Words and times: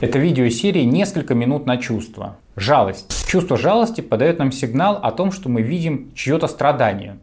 Это 0.00 0.18
видео 0.18 0.48
серии 0.48 0.84
«Несколько 0.84 1.34
минут 1.34 1.66
на 1.66 1.76
чувство». 1.76 2.38
Жалость. 2.56 3.28
Чувство 3.28 3.58
жалости 3.58 4.00
подает 4.00 4.38
нам 4.38 4.50
сигнал 4.50 4.98
о 5.02 5.12
том, 5.12 5.30
что 5.30 5.50
мы 5.50 5.60
видим 5.60 6.10
чье-то 6.14 6.46
страдание, 6.48 7.18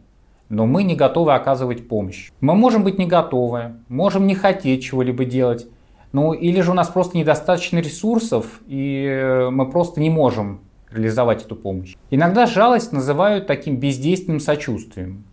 но 0.48 0.64
мы 0.64 0.84
не 0.84 0.94
готовы 0.94 1.34
оказывать 1.34 1.88
помощь. 1.88 2.30
Мы 2.40 2.54
можем 2.54 2.84
быть 2.84 2.96
не 2.96 3.06
готовы, 3.06 3.72
можем 3.88 4.28
не 4.28 4.36
хотеть 4.36 4.84
чего-либо 4.84 5.24
делать, 5.24 5.66
ну 6.12 6.32
или 6.32 6.60
же 6.60 6.70
у 6.70 6.74
нас 6.74 6.86
просто 6.86 7.18
недостаточно 7.18 7.78
ресурсов, 7.78 8.60
и 8.68 9.48
мы 9.50 9.68
просто 9.68 10.00
не 10.00 10.08
можем 10.08 10.60
реализовать 10.92 11.44
эту 11.44 11.56
помощь. 11.56 11.96
Иногда 12.10 12.46
жалость 12.46 12.92
называют 12.92 13.48
таким 13.48 13.78
бездейственным 13.78 14.38
сочувствием. 14.38 15.24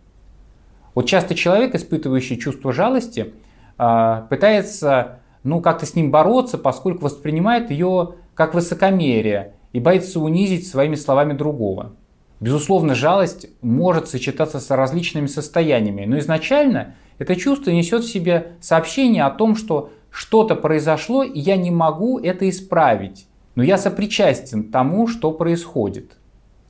Вот 0.96 1.06
часто 1.06 1.36
человек, 1.36 1.76
испытывающий 1.76 2.38
чувство 2.38 2.72
жалости, 2.72 3.34
а, 3.78 4.22
пытается 4.30 5.20
ну, 5.46 5.60
как-то 5.60 5.86
с 5.86 5.94
ним 5.94 6.10
бороться, 6.10 6.58
поскольку 6.58 7.04
воспринимает 7.04 7.70
ее 7.70 8.16
как 8.34 8.52
высокомерие 8.52 9.54
и 9.72 9.78
боится 9.78 10.18
унизить 10.18 10.66
своими 10.66 10.96
словами 10.96 11.34
другого. 11.34 11.92
Безусловно, 12.40 12.94
жалость 12.94 13.46
может 13.62 14.08
сочетаться 14.08 14.58
с 14.58 14.68
различными 14.70 15.26
состояниями, 15.26 16.04
но 16.04 16.18
изначально 16.18 16.96
это 17.18 17.36
чувство 17.36 17.70
несет 17.70 18.02
в 18.02 18.12
себе 18.12 18.54
сообщение 18.60 19.24
о 19.24 19.30
том, 19.30 19.54
что 19.54 19.90
что-то 20.10 20.56
произошло, 20.56 21.22
и 21.22 21.38
я 21.38 21.56
не 21.56 21.70
могу 21.70 22.18
это 22.18 22.48
исправить, 22.48 23.28
но 23.54 23.62
я 23.62 23.78
сопричастен 23.78 24.64
тому, 24.64 25.06
что 25.06 25.30
происходит. 25.30 26.16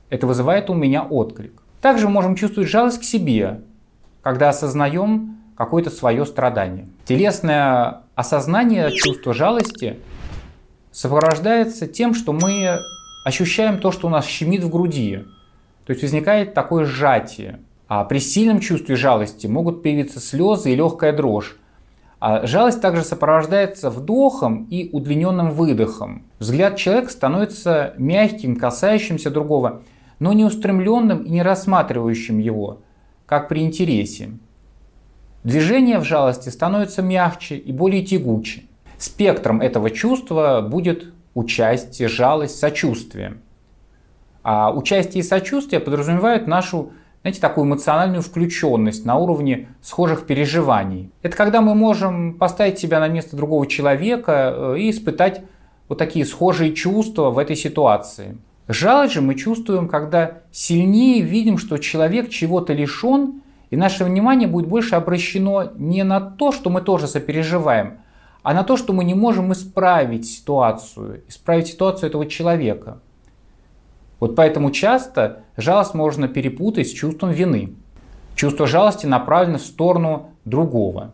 Это 0.09 0.27
вызывает 0.27 0.69
у 0.69 0.73
меня 0.73 1.03
отклик. 1.03 1.63
Также 1.81 2.07
можем 2.07 2.35
чувствовать 2.35 2.69
жалость 2.69 3.01
к 3.01 3.03
себе, 3.03 3.61
когда 4.21 4.49
осознаем 4.49 5.37
какое-то 5.57 5.89
свое 5.89 6.25
страдание. 6.25 6.87
Телесное 7.05 8.03
осознание 8.17 8.91
чувства 8.91 9.33
жалости 9.33 9.99
сопровождается 10.91 11.85
тем, 11.85 12.15
что 12.15 12.33
мы 12.33 12.79
ощущаем 13.23 13.77
то, 13.77 13.91
что 13.91 14.07
у 14.07 14.09
нас 14.09 14.25
щемит 14.25 14.63
в 14.63 14.69
груди. 14.69 15.23
То 15.85 15.91
есть 15.91 16.01
возникает 16.01 16.55
такое 16.55 16.83
сжатие. 16.83 17.59
А 17.87 18.03
при 18.03 18.17
сильном 18.17 18.59
чувстве 18.59 18.95
жалости 18.95 19.45
могут 19.45 19.83
появиться 19.83 20.19
слезы 20.19 20.73
и 20.73 20.75
легкая 20.75 21.13
дрожь. 21.13 21.57
А 22.19 22.47
жалость 22.47 22.81
также 22.81 23.03
сопровождается 23.03 23.91
вдохом 23.91 24.63
и 24.63 24.89
удлиненным 24.91 25.51
выдохом. 25.51 26.25
Взгляд 26.39 26.75
человека 26.75 27.11
становится 27.11 27.93
мягким, 27.99 28.55
касающимся 28.55 29.29
другого, 29.29 29.83
но 30.17 30.33
не 30.33 30.43
устремленным 30.43 31.21
и 31.21 31.29
не 31.29 31.43
рассматривающим 31.43 32.39
его, 32.39 32.81
как 33.27 33.47
при 33.47 33.61
интересе. 33.61 34.31
Движение 35.47 35.97
в 35.99 36.03
жалости 36.03 36.49
становится 36.49 37.01
мягче 37.01 37.55
и 37.55 37.71
более 37.71 38.03
тягуче. 38.03 38.63
Спектром 38.97 39.61
этого 39.61 39.89
чувства 39.89 40.59
будет 40.59 41.13
участие, 41.35 42.09
жалость, 42.09 42.59
сочувствие. 42.59 43.37
А 44.43 44.73
участие 44.73 45.23
и 45.23 45.25
сочувствие 45.25 45.79
подразумевают 45.79 46.47
нашу 46.47 46.91
знаете, 47.21 47.39
такую 47.39 47.65
эмоциональную 47.65 48.23
включенность 48.23 49.05
на 49.05 49.15
уровне 49.15 49.69
схожих 49.81 50.25
переживаний. 50.25 51.11
Это 51.21 51.37
когда 51.37 51.61
мы 51.61 51.75
можем 51.75 52.33
поставить 52.33 52.77
себя 52.77 52.99
на 52.99 53.07
место 53.07 53.37
другого 53.37 53.67
человека 53.67 54.53
э, 54.53 54.79
и 54.79 54.89
испытать 54.89 55.43
вот 55.87 55.97
такие 55.97 56.25
схожие 56.25 56.73
чувства 56.73 57.29
в 57.29 57.37
этой 57.37 57.55
ситуации. 57.55 58.37
Жалость 58.67 59.13
же 59.13 59.21
мы 59.21 59.35
чувствуем, 59.35 59.87
когда 59.87 60.39
сильнее 60.51 61.21
видим, 61.21 61.57
что 61.57 61.77
человек 61.77 62.27
чего-то 62.27 62.73
лишен 62.73 63.43
и 63.69 63.75
наше 63.77 64.03
внимание 64.03 64.47
будет 64.47 64.67
больше 64.67 64.95
обращено 64.95 65.71
не 65.75 66.03
на 66.03 66.21
то, 66.21 66.51
что 66.51 66.69
мы 66.69 66.81
тоже 66.81 67.07
сопереживаем, 67.07 67.99
а 68.43 68.53
на 68.53 68.63
то, 68.63 68.77
что 68.77 68.93
мы 68.93 69.03
не 69.03 69.13
можем 69.13 69.51
исправить 69.51 70.25
ситуацию, 70.25 71.23
исправить 71.27 71.67
ситуацию 71.67 72.09
этого 72.09 72.25
человека. 72.25 72.99
Вот 74.19 74.35
поэтому 74.35 74.71
часто 74.71 75.43
жалость 75.57 75.93
можно 75.93 76.27
перепутать 76.27 76.87
с 76.87 76.91
чувством 76.91 77.31
вины. 77.31 77.73
Чувство 78.35 78.67
жалости 78.67 79.05
направлено 79.05 79.57
в 79.57 79.63
сторону 79.63 80.31
другого. 80.45 81.13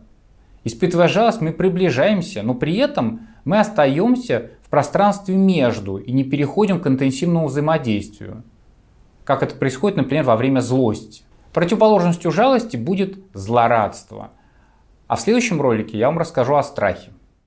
Испытывая 0.62 1.08
жалость, 1.08 1.40
мы 1.40 1.52
приближаемся, 1.52 2.42
но 2.42 2.54
при 2.54 2.76
этом 2.76 3.28
мы 3.44 3.60
остаемся 3.60 4.50
в 4.62 4.70
пространстве 4.70 5.36
между 5.36 5.98
и 5.98 6.12
не 6.12 6.24
переходим 6.24 6.80
к 6.80 6.86
интенсивному 6.86 7.48
взаимодействию. 7.48 8.42
Как 9.24 9.42
это 9.42 9.54
происходит, 9.54 9.98
например, 9.98 10.24
во 10.24 10.36
время 10.36 10.60
злости. 10.60 11.24
Противоположностью 11.54 12.32
жалости 12.32 12.76
будет 12.76 13.16
злорадство. 13.32 14.32
А 15.06 15.14
в 15.14 15.20
следующем 15.20 15.62
ролике 15.62 15.96
я 15.96 16.08
вам 16.08 16.18
расскажу 16.18 16.56
о 16.56 16.64
страхе. 16.64 17.12